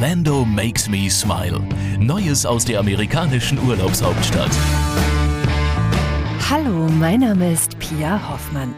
[0.00, 1.60] Orlando makes me smile.
[1.98, 4.52] Neues aus der amerikanischen Urlaubshauptstadt.
[6.48, 8.72] Hallo, mein Name ist Pia Hoffmann.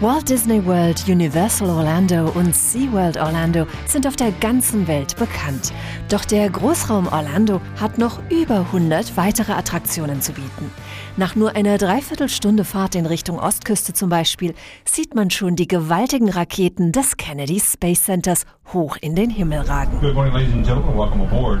[0.00, 5.72] Walt Disney World, Universal Orlando und SeaWorld Orlando sind auf der ganzen Welt bekannt.
[6.10, 10.70] Doch der Großraum Orlando hat noch über 100 weitere Attraktionen zu bieten.
[11.16, 14.54] Nach nur einer Dreiviertelstunde Fahrt in Richtung Ostküste zum Beispiel
[14.84, 19.98] sieht man schon die gewaltigen Raketen des Kennedy Space Centers hoch in den Himmel ragen.
[20.00, 20.96] Good morning, ladies and gentlemen.
[20.96, 21.58] Welcome aboard.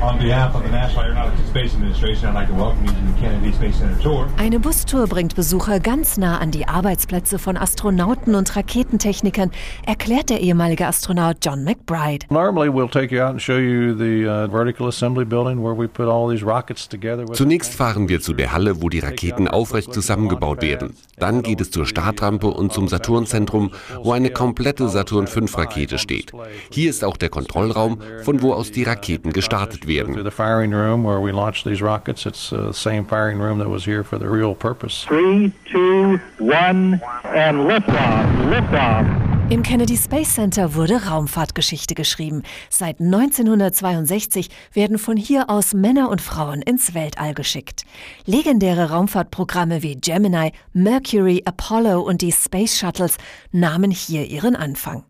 [0.00, 2.98] On behalf of the National Aeronautics and Space Administration, I'd like to welcome you to
[3.14, 4.26] the Kennedy Space Center tour.
[4.38, 9.50] Eine Bustour bringt Besucher ganz nah an die Arbeitsplätze von Astronauten und Raketentechnikern,
[9.84, 12.24] erklärt der ehemalige Astronaut John McBride.
[12.30, 15.86] Normally, we'll take you out and show you the uh, vertical assembly building where we
[15.86, 17.28] put all these rockets together.
[17.28, 20.94] with- Zunächst fahren wir zu der Halle, wo die Raketen aufrecht zusammengebaut werden.
[21.18, 23.70] Dann geht es zur Startrampe und zum Saturn-Zentrum,
[24.02, 26.32] wo eine komplette Saturn V-Rakete steht.
[26.70, 30.26] Hier ist auch der Kontrollraum, von wo aus die Raketen gestartet werden.
[30.26, 32.26] the firing room where we launch these rockets.
[32.26, 35.04] It's uh, the same firing room that was here for the real purpose.
[35.04, 38.26] Three, two, one, and liftoff.
[38.50, 39.35] Liftoff.
[39.48, 42.42] Im Kennedy Space Center wurde Raumfahrtgeschichte geschrieben.
[42.68, 47.84] Seit 1962 werden von hier aus Männer und Frauen ins Weltall geschickt.
[48.24, 53.18] Legendäre Raumfahrtprogramme wie Gemini, Mercury, Apollo und die Space Shuttles
[53.52, 55.04] nahmen hier ihren Anfang.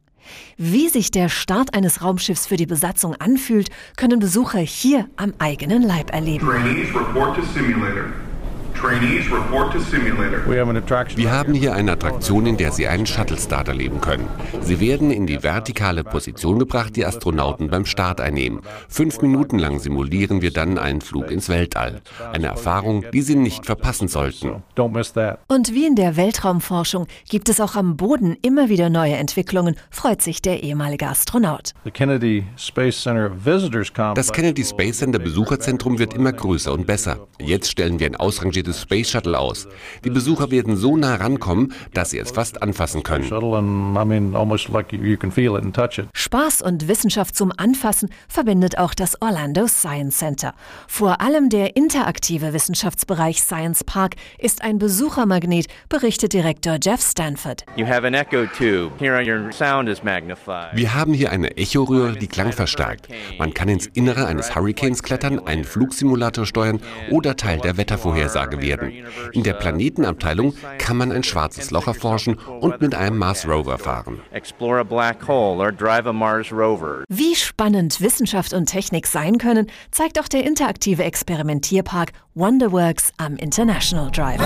[0.58, 5.80] Wie sich der Start eines Raumschiffs für die Besatzung anfühlt, können Besucher hier am eigenen
[5.80, 6.46] Leib erleben.
[11.16, 14.28] Wir haben hier eine Attraktion, in der Sie einen Shuttle-Start erleben können.
[14.60, 18.60] Sie werden in die vertikale Position gebracht, die Astronauten beim Start einnehmen.
[18.88, 22.00] Fünf Minuten lang simulieren wir dann einen Flug ins Weltall.
[22.32, 24.62] Eine Erfahrung, die Sie nicht verpassen sollten.
[24.76, 25.40] Don't miss that.
[25.48, 30.22] Und wie in der Weltraumforschung gibt es auch am Boden immer wieder neue Entwicklungen, freut
[30.22, 31.72] sich der ehemalige Astronaut.
[31.84, 34.28] The Kennedy Space Center Visitors Complex.
[34.28, 37.26] Das Kennedy Space Center Besucherzentrum wird immer größer und besser.
[37.41, 39.69] Jetzt stellen wir ein ausrangiertes Space Shuttle aus.
[40.04, 43.25] Die Besucher werden so nah rankommen, dass sie es fast anfassen können.
[46.12, 50.54] Spaß und Wissenschaft zum Anfassen verbindet auch das Orlando Science Center.
[50.88, 57.64] Vor allem der interaktive Wissenschaftsbereich Science Park ist ein Besuchermagnet, berichtet Direktor Jeff Stanford.
[60.72, 63.08] Wir haben hier eine Echoröhre, die Klang verstärkt.
[63.38, 68.93] Man kann ins Innere eines Hurricanes klettern, einen Flugsimulator steuern oder Teil der Wettervorhersage werden.
[69.33, 74.21] In der Planetenabteilung kann man ein schwarzes Loch erforschen und mit einem Mars Rover fahren.
[74.33, 77.05] Explore a black hole or drive a Mars rover.
[77.09, 84.11] Wie spannend Wissenschaft und Technik sein können, zeigt auch der interaktive Experimentierpark Wonderworks am International
[84.11, 84.41] Drive.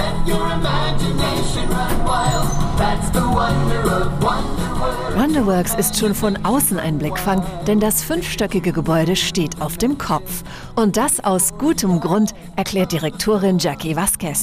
[4.80, 10.42] Wonderworks ist schon von außen ein Blickfang, denn das fünfstöckige Gebäude steht auf dem Kopf.
[10.76, 14.40] Und das aus gutem Grund, erklärt Direktorin Jackie Vasquez.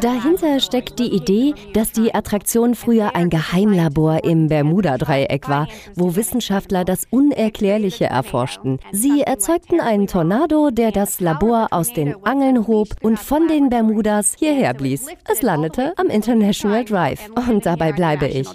[0.00, 6.84] Dahinter steckt die Idee, dass die Attraktion früher ein Geheimlabor im Bermuda-Dreieck war, wo Wissenschaftler
[6.84, 8.78] das Unerklärliche erforschten.
[8.92, 14.34] Sie erzeugten einen Tornado, der das Labor aus den Angeln hob und von den Bermudas
[14.38, 15.06] hierher blies.
[15.30, 17.30] Es landete am International Drive.
[17.48, 18.48] Und dabei bleibe ich.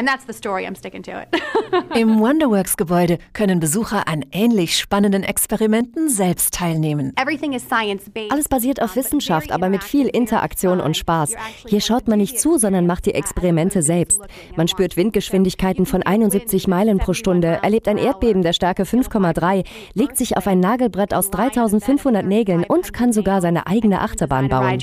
[0.00, 0.66] And that's the story.
[0.66, 1.28] I'm sticking to it.
[1.94, 7.12] Im Wonderworks-Gebäude können Besucher an ähnlich spannenden Experimenten selbst teilnehmen.
[7.20, 8.32] Everything is science-based.
[8.32, 11.34] Alles basiert auf Wissenschaft, aber mit viel Interaktion und Spaß.
[11.66, 14.22] Hier schaut man nicht zu, sondern macht die Experimente selbst.
[14.56, 20.16] Man spürt Windgeschwindigkeiten von 71 Meilen pro Stunde, erlebt ein Erdbeben der Stärke 5,3, legt
[20.16, 24.78] sich auf ein Nagelbrett aus 3500 Nägeln und kann sogar seine eigene Achterbahn bauen.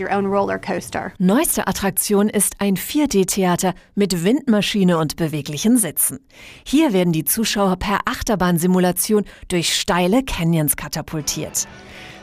[1.18, 6.20] Neueste Attraktion ist ein 4D-Theater mit Windmaschine und beweglichen Sitzen.
[6.66, 11.68] Hier werden die Zuschauer per Achterbahnsimulation durch steile Canyons katapultiert.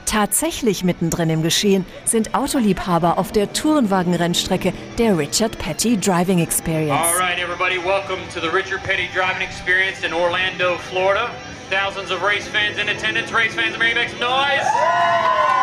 [0.07, 7.07] Tatsächlich mittendrin im Geschehen sind Autoliebhaber auf der Tourenwagen-Rennstrecke der Richard Petty Driving Experience.
[7.07, 11.31] All right, everybody, welcome to the Richard Petty Driving Experience in Orlando, Florida.
[11.71, 13.33] Thousands of race fans in attendance.
[13.33, 15.54] Race fans, make some noise.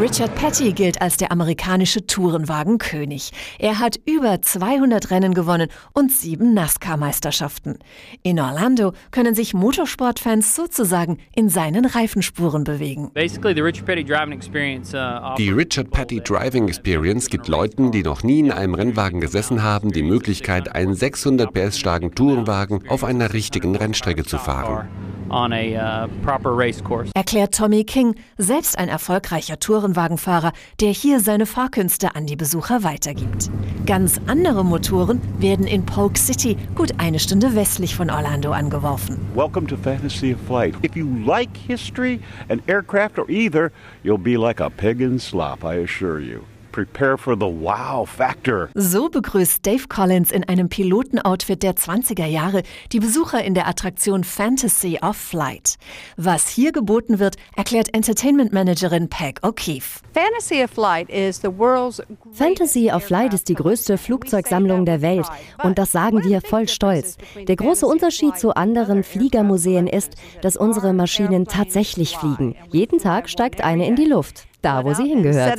[0.00, 3.32] Richard Petty gilt als der amerikanische Tourenwagenkönig.
[3.58, 7.80] Er hat über 200 Rennen gewonnen und sieben NASCAR-Meisterschaften.
[8.22, 13.10] In Orlando können sich Motorsportfans sozusagen in seinen Reifenspuren bewegen.
[13.12, 18.04] Basically, the Richard Petty Driving Experience uh, Die Richard Petty Driving Experience gibt Leuten, die
[18.04, 23.02] noch nie in einem Rennwagen gesessen haben, die Möglichkeit, einen 600 PS starken Tourenwagen auf
[23.02, 24.88] einer richtigen Rennstrecke zu fahren.
[25.30, 27.10] On a uh, proper race course.
[27.14, 33.50] Erklärt Tommy King, selbst ein erfolgreicher Tourenwagenfahrer, der hier seine Fahrkünste an die Besucher weitergibt.
[33.86, 39.18] Ganz andere Motoren werden in Polk City, gut eine Stunde westlich von Orlando, angeworfen.
[39.34, 40.74] Welcome to Fantasy of Flight.
[40.82, 43.70] If you like history and aircraft or either,
[44.02, 46.44] you'll be like a pig in slop, I assure you.
[46.72, 48.68] Prepare for the wow factor.
[48.74, 52.62] So begrüßt Dave Collins in einem Pilotenoutfit der 20er Jahre
[52.92, 55.76] die Besucher in der Attraktion Fantasy of Flight.
[56.16, 60.00] Was hier geboten wird, erklärt Entertainment Managerin Peg O'Keefe.
[60.12, 65.26] Fantasy of Flight is the world's Fantasy of Flight ist die größte Flugzeugsammlung der Welt
[65.62, 67.16] und das sagen wir voll stolz.
[67.46, 72.56] Der große Unterschied zu anderen Fliegermuseen ist, dass unsere Maschinen tatsächlich fliegen.
[72.70, 75.58] Jeden Tag steigt eine in die Luft da, wo sie hingehört.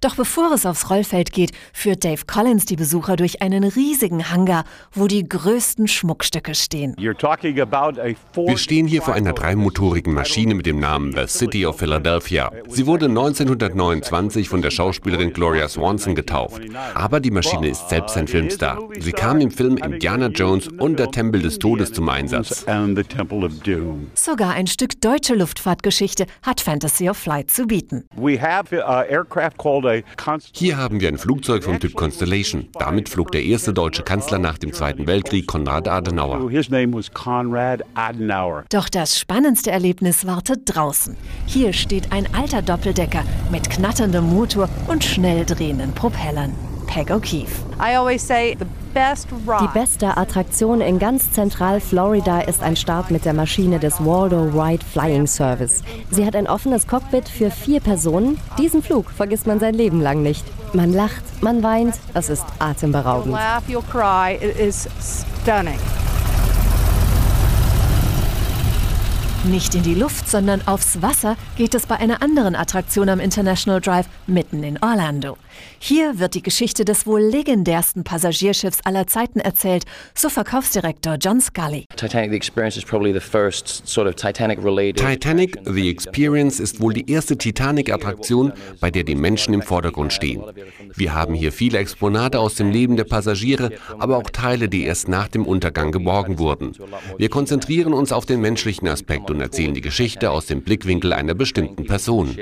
[0.00, 4.64] Doch bevor es aufs Rollfeld geht, führt Dave Collins die Besucher durch einen riesigen Hangar,
[4.92, 6.94] wo die größten Schmuckstücke stehen.
[6.96, 12.50] Wir stehen hier vor einer dreimotorigen Maschine mit dem Namen The City of Philadelphia.
[12.68, 16.62] Sie wurde 1929 von der Schauspielerin Gloria Swanson getauft.
[16.94, 18.78] Aber die Maschine ist selbst ein Filmstar.
[18.98, 22.64] Sie kam im Film Indiana Jones und der Tempel des Todes zum Einsatz.
[24.14, 28.04] Sogar ein Stück deutsche Luftfahrtgeschichte hat Fantasy Of Flight zu bieten.
[28.16, 28.28] Uh,
[30.52, 32.68] Hier haben wir ein Flugzeug vom Typ Constellation.
[32.78, 36.48] Damit flog der erste deutsche Kanzler nach dem Zweiten Weltkrieg, Konrad Adenauer.
[38.70, 41.16] Doch das spannendste Erlebnis wartet draußen.
[41.46, 46.69] Hier steht ein alter Doppeldecker mit knatterndem Motor und schnell drehenden Propellern.
[46.90, 47.62] Peg O'Keefe.
[49.60, 54.82] Die beste Attraktion in ganz Zentral-Florida ist ein Start mit der Maschine des Waldo Wright
[54.82, 55.84] Flying Service.
[56.10, 58.40] Sie hat ein offenes Cockpit für vier Personen.
[58.58, 60.44] Diesen Flug vergisst man sein Leben lang nicht.
[60.74, 63.36] Man lacht, man weint, es ist atemberaubend.
[69.44, 73.80] Nicht in die Luft, sondern aufs Wasser geht es bei einer anderen Attraktion am International
[73.80, 75.38] Drive mitten in Orlando.
[75.78, 79.84] Hier wird die Geschichte des wohl legendärsten Passagierschiffs aller Zeiten erzählt,
[80.14, 81.86] so Verkaufsdirektor John Scully.
[81.96, 84.98] Titanic The Experience is probably the first sort of Titanic related.
[84.98, 90.42] Titanic The Experience ist wohl die erste Titanic-Attraktion, bei der die Menschen im Vordergrund stehen.
[90.94, 95.08] Wir haben hier viele Exponate aus dem Leben der Passagiere, aber auch Teile, die erst
[95.08, 96.72] nach dem Untergang geborgen wurden.
[97.16, 101.34] Wir konzentrieren uns auf den menschlichen Aspekt und erzählen die Geschichte aus dem Blickwinkel einer
[101.34, 102.36] bestimmten Person.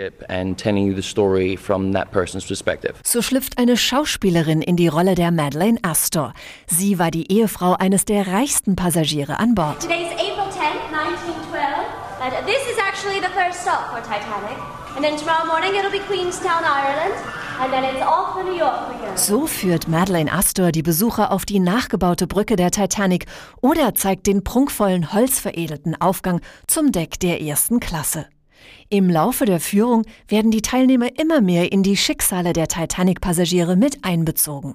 [3.04, 6.32] So schlüpft eine Schauspielerin in die Rolle der Madeleine Astor.
[6.66, 9.82] Sie war die Ehefrau eines der reichsten Passagiere an Bord.
[9.82, 14.56] Today's April 10th, 1912, and this is actually the first stop for Titanic.
[14.96, 17.14] And then tomorrow morning it'll be Queenstown, Ireland.
[19.16, 23.26] So führt Madeleine Astor die Besucher auf die nachgebaute Brücke der Titanic
[23.60, 28.26] oder zeigt den prunkvollen holzveredelten Aufgang zum Deck der ersten Klasse.
[28.90, 34.02] Im Laufe der Führung werden die Teilnehmer immer mehr in die Schicksale der Titanic-Passagiere mit
[34.02, 34.72] einbezogen.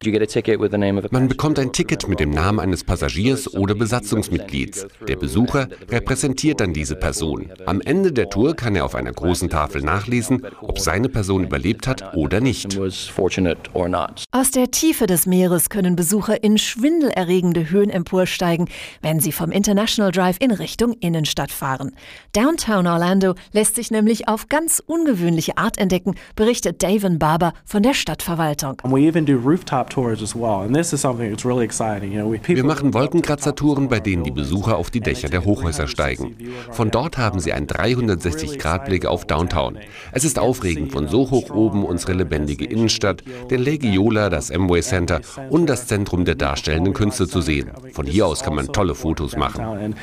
[1.10, 4.86] Man bekommt ein Ticket mit dem Namen eines Passagiers oder Besatzungsmitglieds.
[5.08, 7.52] Der Besucher repräsentiert dann diese Person.
[7.66, 11.88] Am Ende der Tour kann er auf einer großen Tafel nachlesen, ob seine Person überlebt
[11.88, 12.80] hat oder nicht.
[14.32, 18.70] Aus der Tiefe des Meeres können Besucher in schwindelerregende Höhen emporsteigen,
[19.02, 21.96] wenn sie vom International Drive in Richtung Innenstadt fahren.
[22.34, 27.94] Downtown Orlando lässt sich nämlich auf ganz ungewöhnliche Art entdecken, berichtet Davin Barber von der
[27.94, 28.82] Stadtverwaltung.
[32.48, 36.36] Wir machen Wolkenkratzertouren, bei denen die Besucher auf die Dächer der Hochhäuser steigen.
[36.72, 39.78] Von dort haben sie einen 360-Grad-Blick auf Downtown.
[40.12, 44.82] Es ist aufregend, von so hoch oben unsere lebendige Innenstadt, den Lake Eola, das Amway
[44.82, 47.72] Center und das Zentrum der darstellenden Künste zu sehen.
[47.94, 49.96] Von hier aus kann man tolle Fotos machen.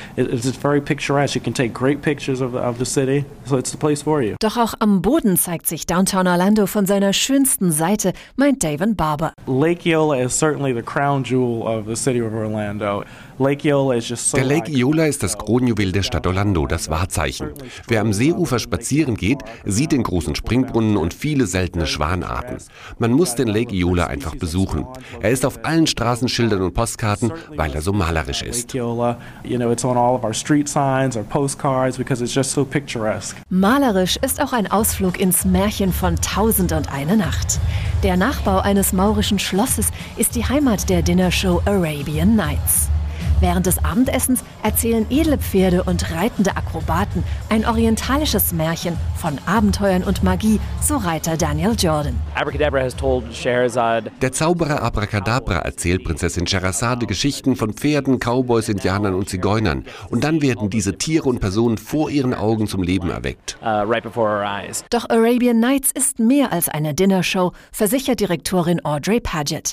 [4.41, 9.33] Doch auch am Boden zeigt sich Downtown Orlando von seiner schönsten Seite, meint David Barber.
[9.47, 13.05] Lake Eola is certainly the crown jewel of the city of Orlando.
[13.41, 17.49] Der Lake Eola ist das Kronjuwel der Stadt Orlando, das Wahrzeichen.
[17.89, 22.59] Wer am Seeufer spazieren geht, sieht den großen Springbrunnen und viele seltene Schwanarten.
[22.99, 24.85] Man muss den Lake Eola einfach besuchen.
[25.23, 28.75] Er ist auf allen Straßenschildern und Postkarten, weil er so malerisch ist.
[33.49, 37.59] Malerisch ist auch ein Ausflug ins Märchen von Tausend und eine Nacht.
[38.03, 42.91] Der Nachbau eines maurischen Schlosses ist die Heimat der Dinnershow Arabian Nights.
[43.41, 50.23] Während des Abendessens erzählen edle Pferde und reitende Akrobaten ein orientalisches Märchen von Abenteuern und
[50.23, 52.15] Magie, so Reiter Daniel Jordan.
[54.21, 59.85] Der Zauberer Abracadabra erzählt Prinzessin Sherazade Geschichten von Pferden, Cowboys, Indianern und Zigeunern.
[60.11, 63.57] Und dann werden diese Tiere und Personen vor ihren Augen zum Leben erweckt.
[63.63, 63.87] Uh,
[64.91, 69.73] Doch Arabian Nights ist mehr als eine Dinnershow, versichert Direktorin Audrey Paget.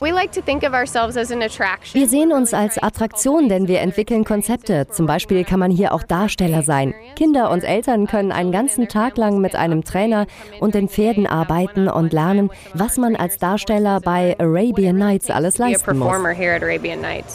[1.94, 4.88] Wir sehen uns als Attraktion, denn wir entwickeln Konzepte.
[4.88, 6.94] Zum Beispiel kann man hier auch Darsteller sein.
[7.16, 10.28] Kinder und Eltern können einen ganzen Tag lang mit einem Trainer
[10.60, 15.98] und den Pferden arbeiten und lernen, was man als Darsteller bei Arabian Nights alles leisten
[15.98, 16.14] muss.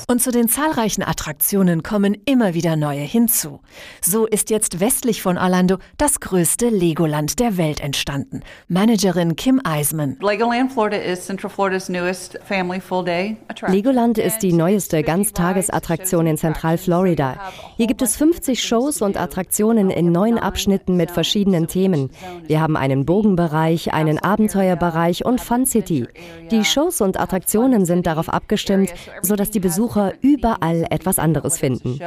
[0.07, 3.59] Und zu den zahlreichen Attraktionen kommen immer wieder neue hinzu.
[4.01, 8.43] So ist jetzt westlich von Orlando das größte Legoland der Welt entstanden.
[8.69, 10.19] Managerin Kim Eisman.
[10.21, 13.75] Legoland Florida is Central Florida's newest family full day attraction.
[13.75, 17.37] Legoland ist die neueste Ganztagesattraktion in Zentralflorida.
[17.77, 22.11] Hier gibt es 50 Shows und Attraktionen in neun Abschnitten mit verschiedenen Themen.
[22.47, 26.07] Wir haben einen Bogenbereich, einen Abenteuerbereich und Fun City.
[26.51, 28.93] Die Shows und Attraktionen sind darauf abgestimmt,
[29.23, 31.99] sodass die Besucher überall etwas anderes finden.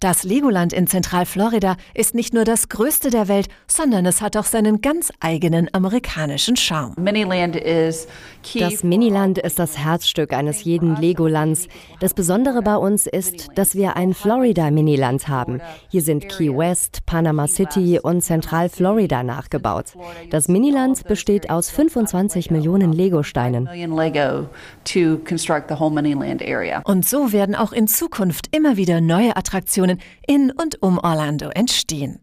[0.00, 4.44] Das Legoland in Zentralflorida ist nicht nur das größte der Welt, sondern es hat auch
[4.44, 6.94] seinen ganz eigenen amerikanischen Charme.
[8.54, 11.68] Das Miniland ist das Herzstück eines jeden Legolands.
[12.00, 15.60] Das Besondere bei uns ist, dass wir ein Florida-Miniland haben.
[15.88, 19.94] Hier sind Key West, Panama City und Zentralflorida nachgebaut.
[20.30, 23.68] Das Miniland besteht aus 25 Millionen Legosteinen.
[26.84, 32.18] Und so werden auch in Zukunft immer wieder neue Attraktionen in und um Orlando entstehen.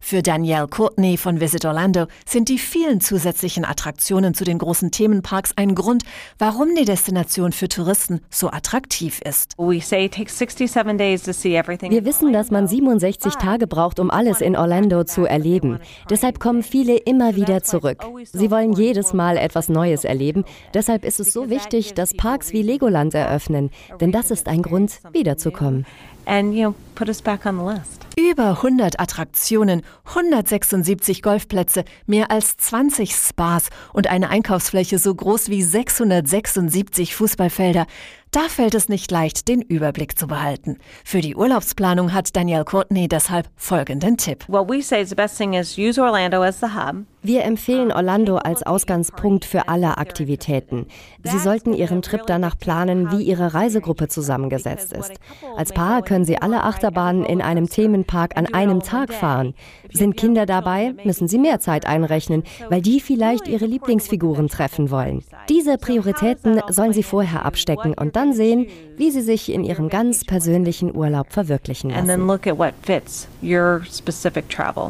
[0.00, 5.52] Für Danielle Courtney von Visit Orlando sind die vielen zusätzlichen Attraktionen zu den großen Themenparks
[5.56, 6.04] ein Grund,
[6.38, 9.54] warum die Destination für Touristen so attraktiv ist.
[9.58, 9.80] Wir
[12.04, 15.78] wissen, dass man 67 Tage braucht, um alles in Orlando zu erleben.
[16.08, 18.02] Deshalb kommen viele immer wieder zurück.
[18.24, 20.44] Sie wollen jedes Mal etwas Neues erleben.
[20.74, 23.70] Deshalb ist es so wichtig, dass Parks wie Legoland eröffnen,
[24.00, 25.86] denn das ist ein Grund, wiederzukommen.
[26.28, 28.06] And, you know, put us back on the list.
[28.18, 35.62] Über 100 Attraktionen, 176 Golfplätze, mehr als 20 Spas und eine Einkaufsfläche so groß wie
[35.62, 37.86] 676 Fußballfelder.
[38.30, 40.76] Da fällt es nicht leicht, den Überblick zu behalten.
[41.02, 44.44] Für die Urlaubsplanung hat Danielle Courtney deshalb folgenden Tipp.
[47.20, 50.86] Wir empfehlen Orlando als Ausgangspunkt für alle Aktivitäten.
[51.24, 55.14] Sie sollten Ihren Trip danach planen, wie Ihre Reisegruppe zusammengesetzt ist.
[55.56, 59.54] Als Paar können Sie alle Achterbahnen in einem Themenpark an einem Tag fahren.
[59.90, 65.24] Sind Kinder dabei, müssen Sie mehr Zeit einrechnen, weil die vielleicht ihre Lieblingsfiguren treffen wollen.
[65.48, 70.24] Diese Prioritäten sollen Sie vorher abstecken und dann sehen, wie sie sich in ihrem ganz
[70.24, 72.06] persönlichen Urlaub verwirklichen lassen.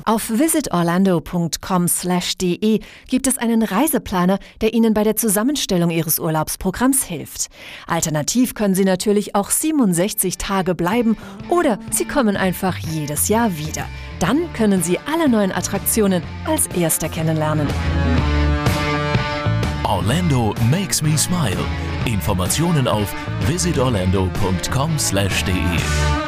[0.04, 7.49] Auf visitorlando.com/de gibt es einen Reiseplaner, der Ihnen bei der Zusammenstellung Ihres Urlaubsprogramms hilft.
[7.87, 11.18] Alternativ können Sie natürlich auch 67 Tage bleiben
[11.50, 13.85] oder Sie kommen einfach jedes Jahr wieder.
[14.20, 17.66] Dann können Sie alle neuen Attraktionen als Erster kennenlernen.
[19.85, 21.56] Orlando makes me smile.
[22.08, 23.14] Informationen auf
[23.46, 26.27] visitorlando.com/de.